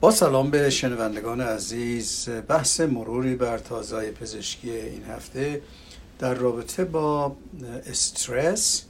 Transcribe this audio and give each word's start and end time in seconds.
با 0.00 0.10
سلام 0.10 0.50
به 0.50 0.70
شنوندگان 0.70 1.40
عزیز. 1.40 2.28
بحث 2.48 2.80
مروری 2.80 3.34
بر 3.34 3.58
تازای 3.58 4.10
پزشکی 4.10 4.70
این 4.70 5.04
هفته 5.04 5.62
در 6.18 6.34
رابطه 6.34 6.84
با 6.84 7.36
استرس 7.86 8.84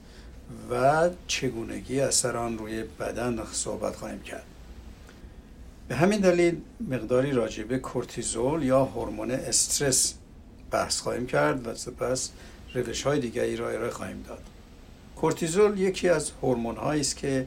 و 0.70 1.10
چگونگی 1.26 2.00
اثر 2.00 2.36
آن 2.36 2.58
روی 2.58 2.82
بدن 2.82 3.42
صحبت 3.52 3.96
خواهیم 3.96 4.22
کرد. 4.22 4.44
به 5.88 5.96
همین 5.96 6.20
دلیل 6.20 6.60
مقداری 6.88 7.32
راجع 7.32 7.64
به 7.64 7.78
کورتیزول 7.78 8.62
یا 8.62 8.84
هورمون 8.84 9.30
استرس 9.30 10.14
بحث 10.70 11.00
خواهیم 11.00 11.26
کرد 11.26 11.66
و 11.66 11.74
سپس 11.74 12.30
روش 12.74 13.02
های 13.02 13.20
دیگری 13.20 13.56
را 13.56 13.70
ارائه 13.70 13.90
خواهیم 13.90 14.24
داد. 14.28 14.42
کورتیزول 15.16 15.78
یکی 15.78 16.08
از 16.08 16.30
هورمون 16.42 16.78
است 16.78 17.16
که 17.16 17.46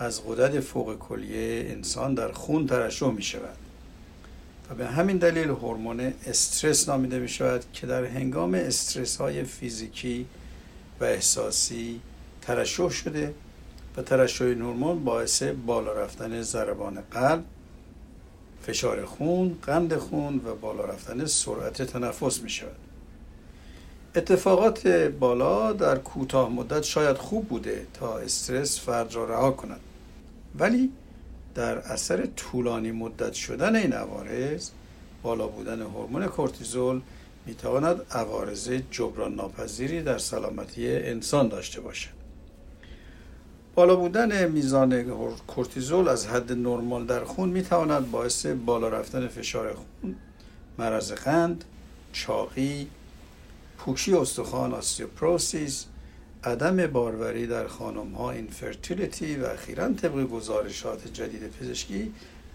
از 0.00 0.24
غدد 0.24 0.60
فوق 0.60 0.98
کلیه 0.98 1.70
انسان 1.70 2.14
در 2.14 2.32
خون 2.32 2.66
ترشح 2.66 3.10
می 3.10 3.22
شود 3.22 3.56
و 4.70 4.74
به 4.74 4.86
همین 4.86 5.16
دلیل 5.16 5.48
هورمون 5.48 6.12
استرس 6.26 6.88
نامیده 6.88 7.18
می 7.18 7.28
شود 7.28 7.64
که 7.72 7.86
در 7.86 8.04
هنگام 8.04 8.54
استرس 8.54 9.16
های 9.16 9.44
فیزیکی 9.44 10.26
و 11.00 11.04
احساسی 11.04 12.00
ترشح 12.42 12.88
شده 12.88 13.34
و 13.96 14.02
ترشح 14.02 14.44
این 14.44 14.62
هورمون 14.62 15.04
باعث 15.04 15.42
بالا 15.42 15.92
رفتن 15.92 16.42
ضربان 16.42 17.00
قلب 17.10 17.44
فشار 18.62 19.04
خون، 19.04 19.58
قند 19.62 19.96
خون 19.96 20.40
و 20.46 20.54
بالا 20.54 20.84
رفتن 20.84 21.26
سرعت 21.26 21.82
تنفس 21.82 22.40
می 22.40 22.50
شود 22.50 22.76
اتفاقات 24.16 24.86
بالا 25.20 25.72
در 25.72 25.98
کوتاه 25.98 26.48
مدت 26.48 26.82
شاید 26.82 27.16
خوب 27.16 27.48
بوده 27.48 27.86
تا 27.94 28.18
استرس 28.18 28.80
فرد 28.80 29.14
را 29.14 29.24
رها 29.24 29.50
کند. 29.50 29.80
ولی 30.58 30.92
در 31.54 31.78
اثر 31.78 32.26
طولانی 32.26 32.90
مدت 32.92 33.32
شدن 33.32 33.76
این 33.76 33.92
عوارض 33.92 34.70
بالا 35.22 35.46
بودن 35.46 35.82
هورمون 35.82 36.26
کورتیزول 36.26 37.00
می‌تواند 37.46 38.00
عوارض 38.10 38.70
جبران 38.90 39.34
ناپذیری 39.34 40.02
در 40.02 40.18
سلامتی 40.18 40.88
انسان 40.88 41.48
داشته 41.48 41.80
باشد. 41.80 42.20
بالا 43.74 43.96
بودن 43.96 44.48
میزان 44.48 45.02
کورتیزول 45.46 46.08
از 46.08 46.26
حد 46.26 46.52
نرمال 46.52 47.06
در 47.06 47.24
خون 47.24 47.48
می‌تواند 47.48 48.10
باعث 48.10 48.46
بالا 48.46 48.88
رفتن 48.88 49.28
فشار 49.28 49.74
خون 49.74 50.16
مرض 50.78 51.12
قند 51.12 51.64
چاقی 52.12 52.86
پوکی 53.78 54.14
استخوان 54.14 54.74
osteoporosis 54.74 55.86
عدم 56.44 56.86
باروری 56.86 57.46
در 57.46 57.66
خانم 57.66 58.12
ها 58.12 58.30
infertility 58.30 59.36
و 59.36 59.46
اخیرا 59.46 59.92
طبق 59.92 60.24
گزارشات 60.24 61.12
جدید 61.12 61.50
پزشکی 61.50 62.12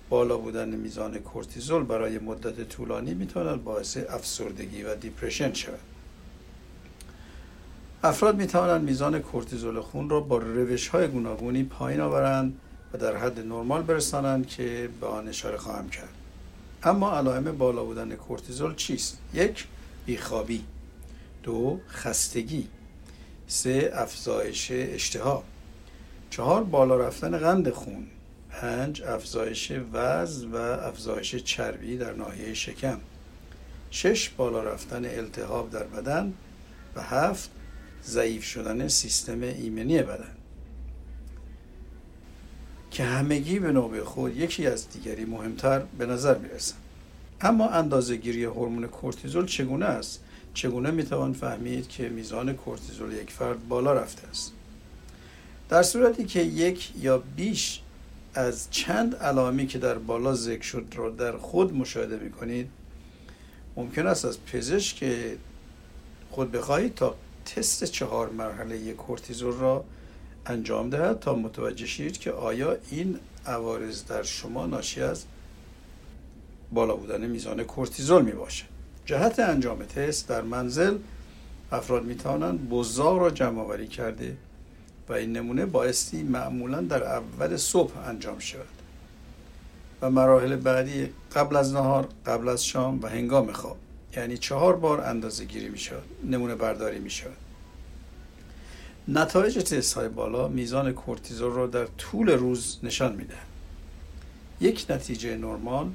بالا 0.09 0.37
بودن 0.37 0.69
میزان 0.69 1.17
کورتیزول 1.19 1.83
برای 1.83 2.19
مدت 2.19 2.69
طولانی 2.69 3.13
می‌تواند 3.13 3.63
باعث 3.63 3.97
افسردگی 4.09 4.83
و 4.83 4.95
depression 4.95 5.53
شود. 5.53 5.79
افراد 8.03 8.35
می 8.35 8.47
توانند 8.47 8.83
میزان 8.83 9.19
کورتیزول 9.19 9.79
خون 9.79 10.09
را 10.09 10.19
با 10.19 10.37
روش 10.37 10.87
های 10.87 11.07
گوناگونی 11.07 11.63
پایین 11.63 12.01
آورند 12.01 12.59
و 12.93 12.97
در 12.97 13.17
حد 13.17 13.39
نرمال 13.39 13.81
برسانند 13.81 14.47
که 14.47 14.89
به 15.01 15.07
آن 15.07 15.27
اشاره 15.27 15.57
خواهم 15.57 15.89
کرد. 15.89 16.13
اما 16.83 17.17
علائم 17.17 17.57
بالا 17.57 17.83
بودن 17.83 18.15
کورتیزول 18.15 18.75
چیست؟ 18.75 19.17
یک 19.33 19.67
بیخوابی. 20.05 20.63
دو 21.43 21.79
خستگی. 21.89 22.67
سه 23.47 23.91
افزایش 23.93 24.71
اشتها. 24.71 25.43
چهار 26.29 26.63
بالا 26.63 26.97
رفتن 26.97 27.37
قند 27.37 27.69
خون. 27.69 28.07
پنج 28.49 29.01
افزایش 29.01 29.71
وزن 29.93 30.51
و 30.51 30.55
افزایش 30.57 31.35
چربی 31.35 31.97
در 31.97 32.13
ناحیه 32.13 32.53
شکم. 32.53 32.99
شش 33.91 34.29
بالا 34.29 34.63
رفتن 34.63 35.05
التهاب 35.05 35.69
در 35.69 35.83
بدن. 35.83 36.33
و 36.95 37.01
هفت 37.01 37.49
ضعیف 38.03 38.43
شدن 38.43 38.87
سیستم 38.87 39.41
ایمنی 39.41 40.01
بدن. 40.01 40.35
که 42.91 43.03
همگی 43.03 43.59
به 43.59 43.71
نوبه 43.71 44.03
خود 44.03 44.37
یکی 44.37 44.67
از 44.67 44.89
دیگری 44.89 45.25
مهمتر 45.25 45.79
به 45.79 46.05
نظر 46.05 46.37
می‌رسند 46.37 46.79
اما 47.41 47.69
اندازه 47.69 48.15
گیری 48.15 48.43
هورمون 48.43 48.87
کورتیزول 48.87 49.45
چگونه 49.45 49.85
است؟ 49.85 50.21
چگونه 50.55 50.91
می‌توان 50.91 51.33
فهمید 51.33 51.87
که 51.87 52.09
میزان 52.09 52.53
کورتیزول 52.53 53.13
یک 53.13 53.31
فرد 53.31 53.67
بالا 53.67 53.93
رفته 53.93 54.27
است؟ 54.27 54.53
در 55.69 55.83
صورتی 55.83 56.25
که 56.25 56.41
یک 56.41 56.91
یا 56.99 57.17
بیش 57.17 57.81
از 58.33 58.67
چند 58.71 59.15
علامی 59.15 59.67
که 59.67 59.79
در 59.79 59.97
بالا 59.97 60.33
ذکر 60.33 60.63
شد 60.63 60.85
را 60.95 61.09
در 61.09 61.37
خود 61.37 61.73
مشاهده 61.73 62.17
می‌کنید 62.17 62.69
ممکن 63.75 64.07
است 64.07 64.25
از 64.25 64.45
پزشک 64.45 65.05
خود 66.31 66.51
بخواهید 66.51 66.95
تا 66.95 67.15
تست 67.45 67.83
چهار 67.83 68.29
مرحله 68.29 68.93
کورتیزول 68.93 69.53
را 69.53 69.85
انجام 70.45 70.89
دهد 70.89 71.19
تا 71.19 71.35
متوجه 71.35 71.85
شید 71.85 72.17
که 72.17 72.31
آیا 72.31 72.77
این 72.91 73.19
عوارض 73.45 74.05
در 74.05 74.23
شما 74.23 74.65
ناشی 74.65 75.01
از 75.01 75.25
بالا 76.71 76.95
بودن 76.95 77.27
میزان 77.27 77.63
کورتیزول 77.63 78.21
می 78.21 78.31
باشد 78.31 78.74
جهت 79.05 79.39
انجام 79.39 79.83
تست 79.83 80.27
در 80.27 80.41
منزل 80.41 80.97
افراد 81.71 82.03
می 82.03 82.15
توانند 82.15 82.69
بزاق 82.69 83.17
را 83.17 83.29
جمع 83.29 83.61
آوری 83.61 83.87
کرده 83.87 84.37
و 85.09 85.13
این 85.13 85.33
نمونه 85.33 85.65
بایستی 85.65 86.23
معمولا 86.23 86.81
در 86.81 87.03
اول 87.03 87.57
صبح 87.57 88.07
انجام 88.07 88.39
شود 88.39 88.65
و 90.01 90.09
مراحل 90.09 90.55
بعدی 90.55 91.09
قبل 91.35 91.55
از 91.55 91.73
نهار 91.73 92.07
قبل 92.25 92.49
از 92.49 92.65
شام 92.65 93.01
و 93.03 93.07
هنگام 93.07 93.51
خواب 93.51 93.77
یعنی 94.17 94.37
چهار 94.37 94.75
بار 94.75 95.01
اندازه 95.01 95.45
گیری 95.45 95.69
می 95.69 95.77
شود 95.77 96.03
نمونه 96.23 96.55
برداری 96.55 96.99
می 96.99 97.09
شود 97.09 97.37
نتایج 99.07 99.57
تست 99.57 99.93
های 99.93 100.09
بالا 100.09 100.47
میزان 100.47 100.91
کورتیزول 100.91 101.51
را 101.51 101.67
در 101.67 101.85
طول 101.85 102.29
روز 102.29 102.77
نشان 102.83 103.15
میده 103.15 103.35
یک 104.61 104.85
نتیجه 104.89 105.37
نرمال 105.37 105.89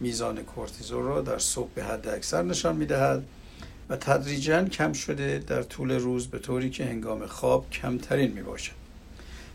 میزان 0.00 0.42
کورتیزول 0.42 1.02
را 1.02 1.20
در 1.20 1.38
صبح 1.38 1.70
به 1.74 1.84
حد 1.84 2.08
اکثر 2.08 2.42
نشان 2.42 2.76
می‌دهد 2.76 3.24
و 3.88 3.96
تدریجا 3.96 4.64
کم 4.64 4.92
شده 4.92 5.44
در 5.46 5.62
طول 5.62 5.90
روز 5.90 6.26
به 6.26 6.38
طوری 6.38 6.70
که 6.70 6.84
هنگام 6.84 7.26
خواب 7.26 7.70
کمترین 7.70 8.32
می 8.32 8.42
باشد 8.42 8.72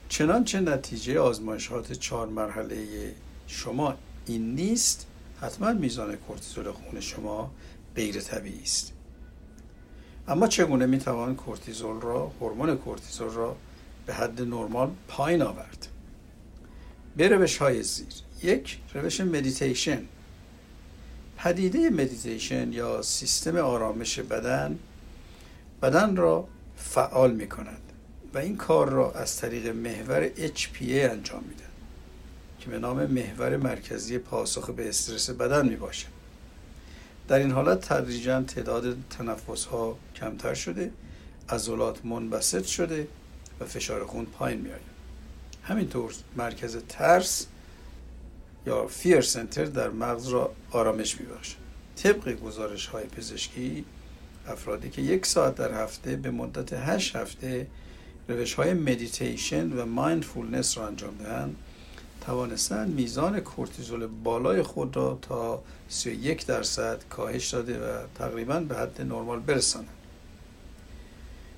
چنانچه 0.10 0.60
نتیجه 0.60 1.20
آزمایشات 1.20 1.94
چهار 1.94 2.28
مرحله 2.28 2.86
شما 3.48 3.96
این 4.26 4.56
نیست 4.56 5.08
حتما 5.42 5.74
میزان 5.74 6.16
کورتیزول 6.16 6.72
خون 6.72 7.00
شما 7.00 7.52
غیر 7.96 8.20
طبیعی 8.20 8.62
است. 8.62 8.94
اما 10.28 10.48
چگونه 10.48 10.86
می 10.86 10.98
توان 10.98 11.36
کورتیزول 11.36 12.02
را 12.02 12.32
هورمون 12.42 12.78
کورتیزول 12.78 13.30
را 13.30 13.56
به 14.06 14.14
حد 14.14 14.42
نرمال 14.42 14.92
پایین 15.08 15.42
آورد؟ 15.42 15.88
به 17.18 17.28
روش 17.28 17.58
های 17.58 17.84
زیر. 17.84 18.08
یک 18.44 18.78
روش 18.94 19.22
مدیتیشن. 19.22 20.02
پدیده 21.44 21.90
مدیتیشن 21.90 22.74
یا 22.74 23.02
سیستم 23.02 23.58
آرامش 23.58 24.20
بدن 24.20 24.80
بدن 25.82 26.16
را 26.16 26.48
فعال 26.78 27.32
می 27.32 27.50
کند 27.50 27.82
و 28.34 28.38
این 28.38 28.58
کار 28.58 28.90
را 28.90 29.12
از 29.12 29.38
طریق 29.38 29.68
محور 29.68 30.30
HPA 30.30 30.82
انجام 30.82 31.44
میده 31.44 31.64
که 32.60 32.70
به 32.70 32.80
نام 32.80 33.06
محور 33.06 33.58
مرکزی 33.58 34.18
پاسخ 34.18 34.70
به 34.70 34.90
استرس 34.90 35.30
بدن 35.30 35.70
می 35.70 35.76
باشه 35.76 36.08
در 37.28 37.40
این 37.40 37.52
حالت 37.52 37.94
تدریجا 37.94 38.42
تعداد 38.42 38.98
تنفس 39.10 39.66
ها 39.66 39.98
کمتر 40.16 40.54
شده 40.54 40.92
عضلات 41.50 42.06
منبسط 42.06 42.66
شده 42.66 43.08
و 43.60 43.66
فشار 43.66 44.06
خون 44.06 44.26
پایین 44.26 44.62
میآید. 44.62 44.82
همینطور 45.64 46.14
مرکز 46.36 46.78
ترس 46.90 47.46
یا 48.68 48.88
fear 48.88 49.22
center 49.22 49.66
در 49.66 49.90
مغز 49.90 50.28
را 50.28 50.52
آرامش 50.72 51.22
می 51.22 51.28
طبق 51.96 52.40
گزارش 52.40 52.86
های 52.86 53.04
پزشکی 53.04 53.86
افرادی 54.48 54.90
که 54.90 55.02
یک 55.02 55.26
ساعت 55.26 55.56
در 55.56 55.84
هفته 55.84 56.16
به 56.16 56.32
مدت 56.32 56.74
هشت 56.74 57.16
هفته 57.16 57.68
روش 58.28 58.54
های 58.54 58.74
مدیتیشن 58.74 59.74
و 59.74 59.86
mindfulness 59.86 60.78
را 60.78 60.88
انجام 60.88 61.18
دهند 61.18 61.56
توانستن 62.26 62.88
میزان 62.88 63.40
کورتیزول 63.40 64.08
بالای 64.08 64.62
خود 64.62 64.96
را 64.96 65.20
تا 65.22 65.64
31 65.90 66.46
درصد 66.46 67.04
کاهش 67.10 67.50
داده 67.50 67.80
و 67.80 68.08
تقریبا 68.16 68.60
به 68.60 68.76
حد 68.76 69.02
نرمال 69.02 69.40
برسانند. 69.40 69.90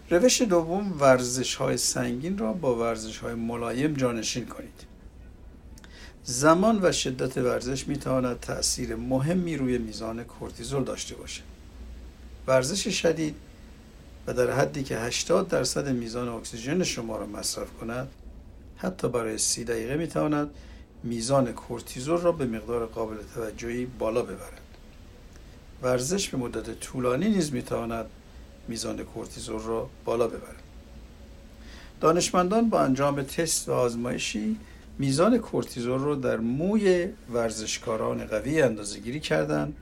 روش 0.09 0.41
دوم 0.41 1.00
ورزش 1.00 1.55
های 1.55 1.77
سنگین 1.77 2.38
را 2.38 2.53
با 2.53 2.75
ورزش 2.75 3.17
های 3.17 3.33
ملایم 3.33 3.94
جانشین 3.94 4.45
کنید. 4.45 4.93
زمان 6.25 6.80
و 6.81 6.92
شدت 6.92 7.38
ورزش 7.38 7.88
می 7.88 7.98
تواند 7.98 8.40
تأثیر 8.40 8.96
مهمی 8.96 9.58
روی 9.58 9.78
میزان 9.78 10.24
کورتیزول 10.24 10.84
داشته 10.84 11.16
باشد. 11.16 11.44
ورزش 12.48 12.88
شدید 12.88 13.36
و 14.28 14.34
در 14.34 14.52
حدی 14.52 14.84
که 14.84 14.98
80 14.98 15.48
درصد 15.48 15.90
میزان 15.90 16.28
اکسیژن 16.28 16.84
شما 16.84 17.18
را 17.18 17.25
مصرف 17.25 17.68
کند 17.81 18.08
حتی 18.78 19.10
برای 19.10 19.38
سی 19.38 19.64
دقیقه 19.64 19.96
می 19.96 20.08
تواند 20.08 20.50
میزان 21.04 21.52
کورتیزول 21.52 22.18
را 22.18 22.31
به 22.31 22.46
مقدار 22.46 22.86
قابل 22.86 23.18
توجهی 23.36 23.86
بالا 23.86 24.22
ببرد. 24.22 24.62
ورزش 25.81 26.30
به 26.30 26.38
مدت 26.38 26.80
طولانی 26.80 27.30
نیز 27.30 27.54
می 27.54 27.62
تواند 27.62 28.06
میزان 28.68 29.04
کورتیزول 29.04 29.62
را 29.62 29.90
بالا 30.06 30.28
ببرد. 30.28 30.64
دانشمندان 32.02 32.70
با 32.70 32.81
انجام 32.81 33.24
تست 33.24 33.70
و 33.70 33.72
آزمایشی 33.72 34.58
میزان 35.00 35.38
کورتیزول 35.38 36.00
را 36.00 36.16
در 36.16 36.38
موی 36.38 37.07
ورزشکاران 37.34 38.25
قوی 38.25 38.62
اندازه 38.62 39.00
گیری 39.00 39.19
کردند 39.19 39.75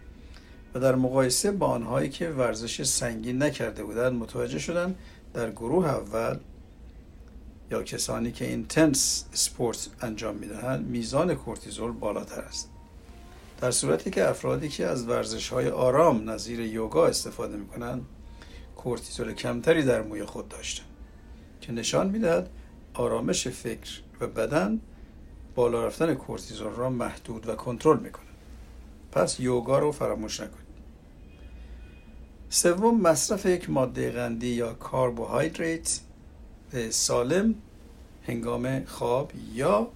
و 0.73 0.79
در 0.79 0.95
مقایسه 0.95 1.51
با 1.51 1.67
آنهایی 1.67 2.09
که 2.09 2.29
ورزش 2.29 2.83
سنگین 2.83 3.43
نکرده 3.43 3.83
بودند 3.83 4.13
متوجه 4.13 4.59
شدند 4.59 4.95
در 5.33 5.51
گروه 5.51 5.87
اول 5.87 6.37
یا 7.71 7.83
کسانی 7.83 8.31
که 8.31 8.45
intense 8.47 9.25
sport 9.33 9.89
انجام 10.01 10.35
می‌دهند 10.35 10.87
میزان 10.87 11.35
کورتیزول 11.35 11.91
بالاتر 11.91 12.41
است. 12.41 12.69
در 13.61 13.71
صورتی 13.71 14.09
که 14.09 14.29
افرادی 14.29 14.69
که 14.69 14.87
از 14.87 15.07
ورزش 15.07 15.49
های 15.49 15.69
آرام 15.69 16.29
نظیر 16.29 16.59
یوگا 16.59 17.07
استفاده 17.07 17.57
می 17.57 17.67
کنند 17.67 18.05
کورتیزول 18.75 19.33
کمتری 19.33 19.83
در 19.83 20.01
موی 20.01 20.25
خود 20.25 20.49
داشتند 20.49 20.87
که 21.61 21.71
نشان 21.71 22.09
می‌دهد 22.09 22.49
آرامش 22.93 23.47
فکر 23.47 24.01
و 24.21 24.27
بدن 24.27 24.79
بالا 25.55 25.85
رفتن 25.85 26.13
کورتیزول 26.13 26.73
را 26.73 26.89
محدود 26.89 27.49
و 27.49 27.55
کنترل 27.55 27.99
می‌کنه. 27.99 28.25
پس 29.11 29.39
یوگا 29.39 29.79
رو 29.79 29.91
فراموش 29.91 30.39
نکنید. 30.39 30.71
سوم 32.49 33.01
مصرف 33.01 33.45
یک 33.45 33.69
ماده 33.69 34.11
قندی 34.11 34.47
یا 34.47 34.73
کربوهیدرات 34.73 36.01
سالم 36.89 37.55
هنگام 38.27 38.85
خواب 38.85 39.31
یا 39.53 39.87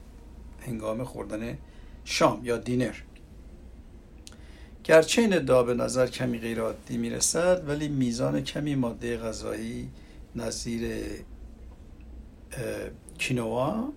هنگام 0.67 1.03
خوردن 1.03 1.57
شام 2.05 2.39
یا 2.43 2.57
dinner. 2.57 2.95
گرچه 4.83 5.21
این 5.21 5.33
ادعا 5.33 5.63
به 5.63 5.73
نظر 5.73 6.07
کمی 6.07 6.39
غیر 6.39 6.59
عادی 6.59 6.97
می‌رسد 6.97 7.69
ولی 7.69 7.87
میزان 7.87 8.41
کمی 8.41 8.75
ماده 8.75 9.17
غذایی 9.17 9.89
نظیر 10.35 11.01
کینوا 13.17 13.89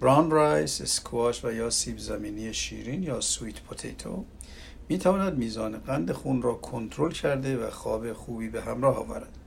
brown 0.00 0.30
rice، 0.30 0.80
squash 0.80 1.44
و 1.44 1.52
یا 1.52 1.70
سیب 1.70 1.98
زمینی 1.98 2.54
شیرین 2.54 3.02
یا 3.02 3.20
sweet 3.20 3.60
potato 3.60 4.24
می 4.88 4.98
تواند 4.98 5.38
میزان 5.38 5.78
قند 5.78 6.12
خون 6.12 6.42
را 6.42 6.54
کنترل 6.54 7.12
کرده 7.12 7.56
و 7.56 7.70
خواب 7.70 8.12
خوبی 8.12 8.48
به 8.48 8.62
همراه 8.62 8.96
آورد. 8.96 9.38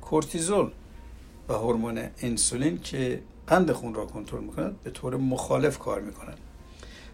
کورتیزول 0.00 0.70
و 1.48 1.52
هورمون 1.52 2.08
انسولین 2.22 2.80
که 2.80 3.22
قند 3.46 3.72
خون 3.72 3.94
را 3.94 4.06
کنترل 4.06 4.44
می‌کند 4.44 4.82
به 4.82 4.90
طور 4.90 5.16
مخالف 5.16 5.78
کار 5.78 6.00
می‌کنند 6.00 6.38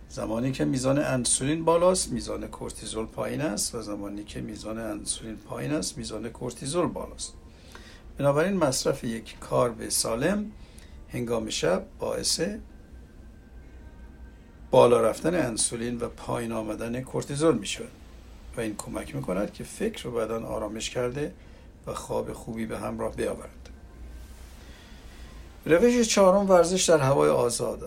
زمانی 0.08 0.52
که 0.52 0.64
میزان 0.64 0.98
انسولین 0.98 1.64
بالاست 1.64 2.12
میزان 2.12 2.46
کورتیزول 2.46 3.06
پایین 3.06 3.40
است 3.40 3.74
و 3.74 3.82
زمانی 3.82 4.24
که 4.24 4.40
میزان 4.40 4.78
انسولین 4.78 5.36
پایین 5.36 5.72
است 5.72 5.98
میزان 5.98 6.28
کورتیزول 6.28 6.86
بالاست 6.86 7.34
بنابراین 8.18 8.56
مصرف 8.56 9.04
یک 9.04 9.36
carb 9.40 9.88
سالم 9.88 10.52
هنگام 11.12 11.50
شب 11.50 11.84
باعث 11.98 12.40
بالا 14.70 15.00
رفتن 15.00 15.34
انسولین 15.34 16.00
و 16.00 16.08
پایین 16.08 16.52
آمدن 16.52 17.00
کورتیزول 17.00 17.58
می 17.58 17.66
شود 17.66 17.90
و 18.56 18.60
این 18.60 18.76
کمک 18.76 19.14
می 19.14 19.22
کند 19.22 19.52
که 19.52 19.64
فکر 19.64 20.08
و 20.08 20.10
بدن 20.10 20.44
آرامش 20.44 20.90
کرده 20.90 21.32
و 21.86 21.94
خواب 21.94 22.32
خوبی 22.32 22.66
به 22.66 22.78
همراه 22.78 23.16
بیاورد. 23.16 23.68
روش 25.66 26.08
چهارم 26.08 26.50
ورزش 26.50 26.84
در 26.84 26.98
هوای 26.98 27.30
آزاد. 27.30 27.80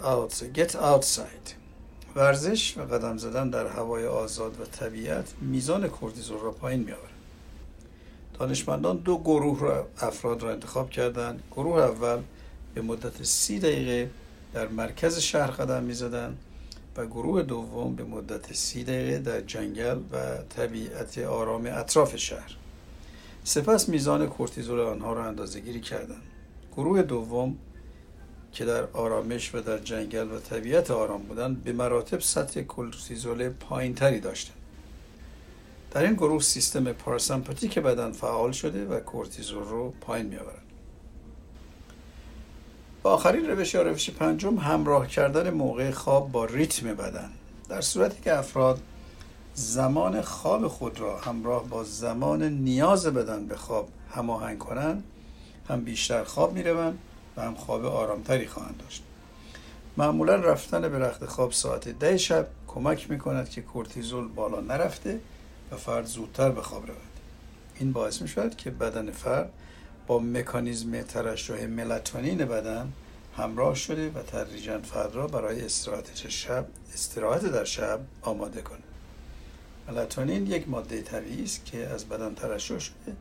Get 0.55 0.71
outside. 0.71 1.61
ورزش 2.15 2.77
و 2.77 2.81
قدم 2.81 3.17
زدن 3.17 3.49
در 3.49 3.67
هوای 3.67 4.07
آزاد 4.07 4.61
و 4.61 4.65
طبیعت 4.65 5.33
میزان 5.41 5.87
کورتیزول 5.87 6.39
را 6.39 6.51
پایین 6.51 6.79
می 6.79 6.91
آورد 6.91 7.11
دانشمندان 8.39 8.97
دو 8.97 9.17
گروه 9.17 9.59
را 9.59 9.87
افراد 10.01 10.43
را 10.43 10.51
انتخاب 10.51 10.89
کردند. 10.89 11.43
گروه 11.51 11.81
اول 11.81 12.21
به 12.75 12.81
مدت 12.81 13.23
سی 13.23 13.59
دقیقه 13.59 14.09
در 14.53 14.67
مرکز 14.67 15.19
شهر 15.19 15.51
قدم 15.51 15.83
می 15.83 15.93
زدن 15.93 16.37
و 16.97 17.05
گروه 17.05 17.43
دوم 17.43 17.95
به 17.95 18.03
مدت 18.03 18.53
سی 18.53 18.83
دقیقه 18.83 19.19
در 19.19 19.41
جنگل 19.41 19.97
و 20.11 20.37
طبیعت 20.49 21.17
آرام 21.17 21.65
اطراف 21.65 22.15
شهر. 22.15 22.55
سپس 23.43 23.89
میزان 23.89 24.27
کورتیزول 24.27 24.79
آنها 24.79 25.13
را 25.13 25.25
اندازه 25.25 25.59
گیری 25.59 25.81
کردند. 25.81 26.21
گروه 26.71 27.01
دوم 27.01 27.57
که 28.53 28.65
در 28.65 28.83
آرامش 28.93 29.55
و 29.55 29.61
در 29.61 29.77
جنگل 29.77 30.31
و 30.31 30.39
طبیعت 30.39 30.91
آرام 30.91 31.21
بودند 31.21 31.63
به 31.63 31.73
مراتب 31.73 32.19
سطح 32.19 32.61
کورتیزول 32.61 33.49
پایین 33.49 33.95
تری 33.95 34.19
داشتند. 34.19 34.57
در 35.91 36.03
این 36.03 36.13
گروه 36.13 36.41
سیستم 36.41 36.91
پاراسمپاتیک 36.91 37.79
بدن 37.79 38.11
فعال 38.11 38.51
شده 38.51 38.85
و 38.85 38.99
کورتیزول 38.99 39.63
رو 39.63 39.93
پایین 40.01 40.25
می 40.25 40.37
آورد 40.37 40.70
و 43.03 43.07
آخرین 43.07 43.49
روش 43.49 43.73
یا 43.73 43.81
روش 43.81 44.09
پنجم 44.09 44.57
همراه 44.57 45.07
کردن 45.07 45.49
موقع 45.49 45.91
خواب 45.91 46.31
با 46.31 46.45
ریتم 46.45 46.93
بدن. 46.93 47.29
در 47.69 47.81
صورتی 47.81 48.21
که 48.21 48.37
افراد 48.37 48.81
زمان 49.53 50.21
خواب 50.21 50.67
خود 50.67 50.99
را 50.99 51.19
همراه 51.19 51.63
با 51.63 51.83
زمان 51.83 52.43
نیاز 52.43 53.05
بدن 53.05 53.45
به 53.45 53.55
خواب 53.55 53.89
هماهنگ 54.15 54.57
کنند 54.57 55.03
هم 55.69 55.81
بیشتر 55.81 56.23
خواب 56.23 56.53
می‌روند 56.53 56.99
و 57.37 57.41
هم 57.41 57.55
خواب 57.55 57.85
آرامتری 57.85 58.47
خواهند 58.47 58.77
داشت. 58.77 59.03
معمولا 59.97 60.35
رفتن 60.35 60.81
به 60.81 60.99
رخت 60.99 61.25
خواب 61.25 61.51
ساعت 61.51 61.89
ده 61.89 62.17
شب 62.17 62.47
کمک 62.67 63.11
می 63.11 63.19
کند 63.19 63.49
که 63.49 63.61
کورتیزول 63.61 64.27
بالا 64.27 64.61
نرفته 64.61 65.19
و 65.71 65.75
فرد 65.75 66.05
زودتر 66.05 66.49
به 66.49 66.61
خواب 66.61 66.87
رود. 66.87 66.97
این 67.79 67.91
باعث 67.91 68.21
می 68.21 68.27
شود 68.27 68.55
که 68.55 68.69
بدن 68.69 69.11
فرد 69.11 69.51
با 70.07 70.19
مکانیزم 70.19 71.01
ترشح 71.01 71.65
ملاتونین 71.65 72.37
بدن 72.37 72.91
همراه 73.37 73.75
شده 73.75 74.09
و 74.09 74.23
تدریجا 74.23 74.79
فرد 74.79 75.15
را 75.15 75.27
برای 75.27 75.65
استراحت 75.65 76.29
شب 76.29 76.65
استراحت 76.93 77.45
در 77.45 77.65
شب 77.65 77.99
آماده 78.21 78.61
کنه. 78.61 78.79
ملاتونین 79.87 80.47
یک 80.47 80.69
ماده 80.69 81.01
طبیعی 81.01 81.43
است 81.43 81.65
که 81.65 81.87
از 81.87 82.05
بدن 82.05 82.33
ترشح 82.33 82.79
شده 82.79 83.15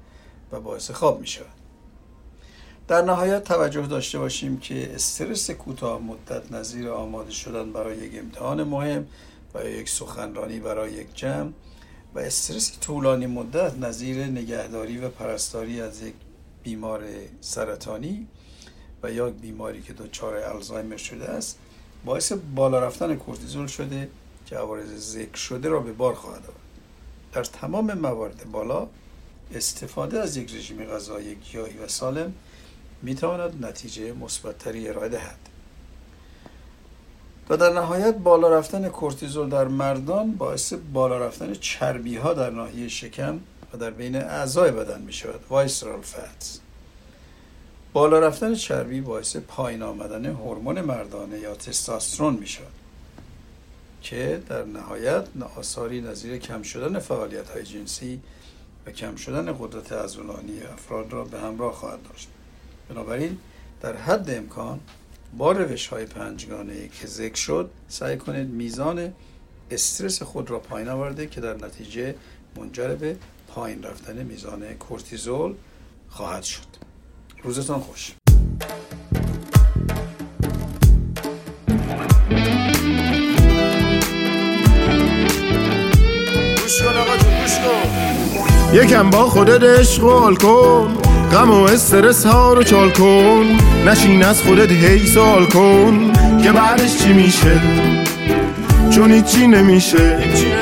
و 0.53 0.61
باعث 0.61 0.91
خواب 0.91 1.21
می 1.21 1.27
شود. 1.27 1.47
در 2.89 3.03
نهایت 3.03 3.45
توجه 3.45 3.87
داشته 3.87 4.19
باشیم 4.19 4.59
که 4.59 4.95
استرس 4.95 5.51
کوتاه 5.51 6.01
مدت 6.03 6.53
نظیر 6.53 6.89
آماده 6.89 7.31
شدن 7.31 7.73
برای 7.73 7.99
یک 7.99 8.19
امتحان 8.19 8.63
مهم 8.63 9.07
و 9.55 9.65
یک 9.65 9.89
سخنرانی 9.89 10.61
برای 10.61 10.93
یک 10.93 11.15
جمع 11.15 11.51
و 12.15 12.19
استرس 12.19 12.79
طولانی 12.81 13.27
مدت 13.27 13.79
نظیر 13.79 14.25
نگهداری 14.27 14.99
و 14.99 15.09
پرستاری 15.09 15.81
از 15.81 16.03
یک 16.03 16.15
بیمار 16.63 17.05
سرطانی 17.41 18.27
و 19.03 19.13
یا 19.13 19.31
بیماری 19.31 19.83
که 19.83 19.93
دچار 19.93 20.37
الزایمر 20.37 20.97
شده 20.97 21.25
است 21.25 21.59
باعث 22.05 22.33
بالا 22.55 22.81
رفتن 22.81 23.17
کورتیزول 23.17 23.67
شده 23.67 24.09
که 24.47 24.57
عوارض 24.57 25.13
ذکر 25.13 25.37
شده 25.37 25.69
را 25.69 25.81
به 25.81 25.93
بار 25.93 26.15
خواهد 26.15 26.43
آورد. 26.43 26.61
در 27.33 27.45
تمام 27.45 27.93
موارد 27.95 28.51
بالا 28.53 28.89
استفاده 29.55 30.21
از 30.21 30.37
یک 30.37 30.55
رژیم 30.55 30.85
غذایی 30.85 31.35
گیاهی 31.35 31.79
و 31.79 31.89
سالم 31.89 32.35
می 33.03 33.15
تواند 33.15 33.67
نتیجه 33.67 34.13
مثبتتری 34.13 34.89
ارائه 34.89 35.09
دهد. 35.09 35.39
و 37.49 37.57
در 37.57 37.73
نهایت 37.73 38.15
بالا 38.15 38.59
رفتن 38.59 38.89
کورتیزول 38.89 39.49
در 39.49 39.69
مردان 39.69 40.33
باعث 40.33 40.73
بالا 40.93 41.19
رفتن 41.19 41.55
چربی 41.55 42.17
ها 42.17 42.35
در 42.35 42.51
ناحیه 42.51 42.89
شکم 42.89 43.41
و 43.75 43.79
در 43.79 43.91
بین 43.91 44.17
اعضای 44.17 44.71
بدن 44.71 45.03
می 45.03 45.13
شود. 45.13 45.41
وایسرال 45.49 46.01
فاتس 46.01 46.59
بالا 47.93 48.19
رفتن 48.19 48.55
چربی 48.55 49.01
باعث 49.01 49.37
پایین 49.37 49.83
آمدن 49.83 50.27
هورمون 50.27 50.81
مردانه 50.81 51.39
یا 51.39 51.55
تستاسترون 51.55 52.35
می 52.35 52.47
شود 52.47 52.67
که 54.03 54.43
در 54.49 54.65
نهایت 54.65 55.25
آثاری 55.57 56.01
نظیر 56.01 56.39
کم 56.39 56.63
شدن 56.63 56.99
فعالیت 56.99 57.51
های 57.51 57.63
جنسی 57.63 58.21
و 58.87 58.91
کم 58.91 59.17
شدن 59.17 59.57
قدرت 59.61 59.93
عضلانی 59.93 60.63
افراد 60.73 61.13
را 61.13 61.25
به 61.25 61.41
همراه 61.41 61.73
خواهد 61.73 62.03
داشت. 62.03 62.29
بنابراین 62.89 63.39
در 63.83 63.97
حد 63.97 64.31
امکان 64.31 64.81
با 65.39 65.53
روش 65.53 65.87
های 65.87 66.05
پنجگانه 66.05 66.89
که 66.89 67.07
ذکر 67.07 67.37
شد 67.37 67.71
سعی 67.89 68.17
کنید 68.17 68.49
میزان 68.49 69.13
استرس 69.71 70.23
خود 70.23 70.51
را 70.51 70.59
پایین 70.59 70.89
آورده 70.89 71.27
که 71.27 71.41
در 71.41 71.55
نتیجه 71.55 72.15
منجر 72.57 72.95
به 72.95 73.17
پایین 73.55 73.83
رفتن 73.83 74.23
میزان 74.23 74.75
کورتیزول 74.75 75.55
خواهد 76.09 76.43
شد. 76.43 76.61
روزتان 77.43 77.81
خوش. 77.81 78.13
یکم 88.75 89.11
با 89.11 89.25
خودت 89.25 89.63
عشق 89.63 90.03
کن 90.39 90.95
غم 91.33 91.51
و 91.51 91.63
استرس 91.63 92.27
ها 92.27 92.53
رو 92.53 92.63
چال 92.63 92.91
کن. 92.91 93.59
نشین 93.87 94.25
از 94.25 94.43
خودت 94.43 94.71
هی 94.71 95.07
سوال 95.07 95.47
کن 95.47 96.13
که 96.43 96.53
بعدش 96.53 96.99
چی 96.99 97.13
میشه؟ 97.13 97.61
چون 98.91 99.13
هیچی 99.13 99.47
نمیشه. 99.47 100.60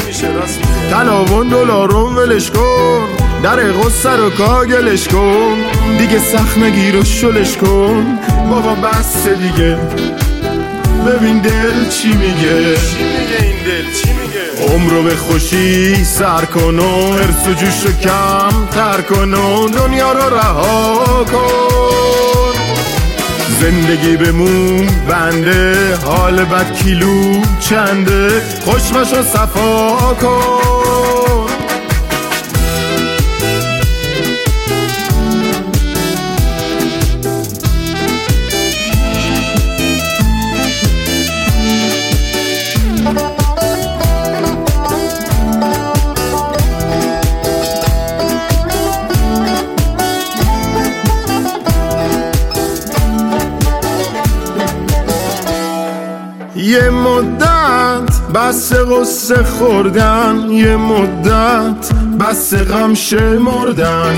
تلاون 0.91 1.49
دلار 1.49 1.91
رو 1.91 2.15
ولش 2.15 2.51
کن. 2.51 3.05
در 3.43 3.57
قصه 3.57 4.11
رو 4.11 4.31
کاگلش 4.31 5.09
کن. 5.09 5.57
دیگه 5.99 6.19
سخت 6.19 6.59
نگیر 6.59 6.97
و 6.97 7.05
شلش 7.05 7.57
کن. 7.57 8.19
بابا 8.51 8.75
بس 8.75 9.29
دیگه. 9.29 9.79
ببین 11.07 11.39
دل 11.39 11.89
چی 11.89 12.09
میگه. 12.09 12.77
عمرو 14.69 15.03
به 15.03 15.17
خوشی 15.17 16.05
سر 16.05 16.45
کن 16.45 16.79
و 16.79 17.13
حرس 17.13 17.49
و 17.49 17.53
جوش 17.53 17.87
رو 17.87 17.93
کم 17.93 18.67
تر 18.71 19.01
کن 19.01 19.35
و 19.35 19.69
دنیا 19.69 20.13
رو 20.13 20.35
رها 20.37 21.25
کن. 21.25 21.88
زندگی 23.61 24.17
بمون 24.17 24.87
بنده 25.09 25.97
حال 26.05 26.45
بد 26.45 26.73
کیلو 26.75 27.43
چنده؟ 27.61 28.43
خوشمش 28.65 29.13
و 29.13 29.23
صفا 29.23 29.97
کن. 30.21 31.48
بس 58.35 58.73
قصه 58.73 59.43
خوردن 59.43 60.47
یه 60.51 60.77
مدت 60.77 61.93
بس 62.21 62.55
غم 62.55 62.95
شمردن. 62.95 64.15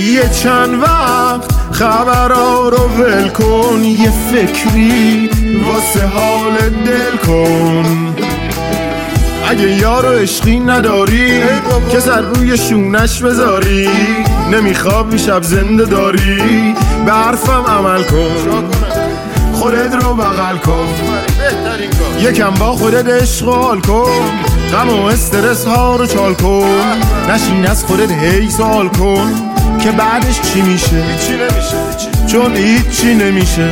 یه 0.00 0.28
چند 0.42 0.82
وقت 0.82 1.50
خبرها 1.72 2.68
رو 2.68 2.78
ول 2.78 3.28
کن 3.28 3.84
یه 3.84 4.12
فکری 4.32 5.30
واسه 5.66 6.06
حال 6.06 6.54
دل 6.86 7.16
کن. 7.26 8.14
اگه 9.48 9.70
یارو 9.70 10.08
عشقی 10.08 10.58
نداری 10.58 11.42
که 11.90 12.00
سر 12.00 12.20
روی 12.20 12.58
شونش 12.58 13.22
بذاری 13.22 13.88
نمیخواب 14.52 15.16
شب 15.16 15.42
زنده 15.42 15.84
داری 15.84 16.74
به 17.06 17.12
حرفم 17.12 17.64
عمل 17.68 18.02
کن. 18.02 18.85
خودت 19.66 19.94
رو 19.94 20.14
بغل 20.14 20.56
کن. 20.56 20.88
یکم 22.20 22.50
با 22.50 22.72
خودت 22.72 23.22
اشغال 23.22 23.80
کن. 23.80 24.30
غم 24.72 24.88
و 24.88 25.06
استرس 25.06 25.64
ها 25.64 25.96
رو 25.96 26.06
چال 26.06 26.34
کن. 26.34 26.76
نشین 27.30 27.66
از 27.66 27.84
خودت 27.84 28.10
هی 28.10 28.50
سوال 28.50 28.88
کن. 28.88 29.32
که 29.82 29.90
بعدش 29.90 30.40
چی 30.40 30.62
میشه؟ 30.62 31.04
چون 32.26 32.56
هیچی 32.56 33.14
نمیشه. 33.14 33.70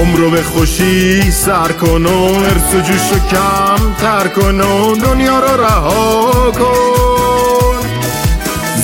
عمر 0.00 0.18
رو 0.18 0.30
به 0.30 0.42
خوشی 0.42 1.30
سر 1.30 1.72
کن 1.72 2.06
و 2.06 2.22
ارس 2.24 2.74
و 2.74 2.80
جوش 2.80 3.10
کم 3.30 3.94
تر 4.00 4.28
کن 4.28 4.60
و 4.60 4.96
دنیا 4.96 5.38
رو 5.38 5.60
رها 5.60 6.32
کن. 6.50 7.53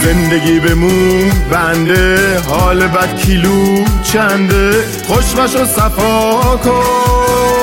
زندگی 0.05 0.61
بمون 0.61 1.31
بنده 1.51 2.39
حال 2.41 2.87
بد 2.87 3.17
کیلو 3.17 3.85
چنده؟ 4.03 4.73
خوشمش 5.07 5.57
و 5.57 5.65
صفا 5.65 6.57
کن. 6.65 7.60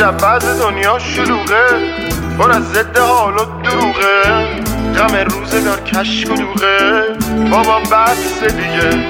عجب 0.00 0.16
بعض 0.16 0.44
دنیا 0.44 0.98
شلوغه 0.98 1.64
پر 2.38 2.52
از 2.52 2.62
ضد 2.68 2.98
حال 2.98 3.34
و 3.34 3.44
دروغه. 3.64 4.22
غم 4.96 5.16
روزگار 5.16 5.80
کشک 5.80 6.30
و 6.30 6.34
دوغه 6.36 7.02
بابا 7.50 7.80
بس 7.80 8.44
دیگه. 8.44 9.04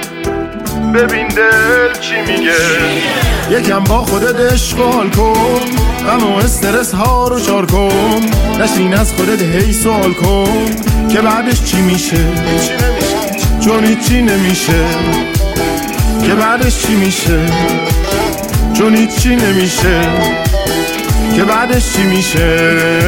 ببین 0.95 1.29
دل 1.29 2.01
چی 2.01 2.21
میگه. 2.21 2.53
یکم 3.51 3.85
با 3.85 3.99
خودت 3.99 4.53
اشغال 4.53 5.11
کن 5.11 5.61
غم 6.07 6.27
و 6.27 6.37
استرس 6.37 6.95
ها 6.95 7.29
رو 7.29 7.41
چار 7.41 7.67
کن. 7.67 8.21
نشین 8.61 8.95
از 8.95 9.13
خودت 9.13 9.43
هی 9.43 9.73
سوال 9.73 10.13
کن 10.13 10.67
که 11.09 11.21
بعدش 11.21 11.65
چی 11.65 11.81
میشه؟ 11.81 12.27
چون 13.65 13.85
هیچی 13.85 14.23
نمیشه. 14.23 14.85
که 16.27 16.35
بعدش 16.35 16.87
چی 16.87 16.95
میشه؟ 16.95 17.47
چون 18.75 18.95
هیچی 18.95 19.37
نمیشه. 19.37 20.01
که 21.37 21.45
بعدش 21.45 21.93
چی 21.93 22.03
میشه؟ 22.03 23.01